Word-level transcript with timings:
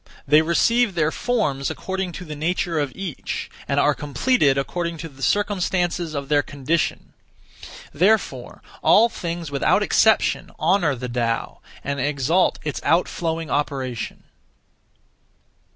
They 0.27 0.41
receive 0.41 0.95
their 0.95 1.11
forms 1.11 1.69
according 1.69 2.11
to 2.13 2.25
the 2.25 2.35
nature 2.35 2.79
of 2.79 2.91
each, 2.95 3.51
and 3.67 3.79
are 3.79 3.93
completed 3.93 4.57
according 4.57 4.97
to 4.97 5.07
the 5.09 5.21
circumstances 5.21 6.15
of 6.15 6.27
their 6.27 6.41
condition. 6.41 7.13
Therefore 7.93 8.63
all 8.81 9.09
things 9.09 9.51
without 9.51 9.83
exception 9.83 10.49
honour 10.59 10.95
the 10.95 11.07
Tao, 11.07 11.59
and 11.83 11.99
exalt 11.99 12.57
its 12.63 12.81
outflowing 12.83 13.51
operation. 13.51 14.23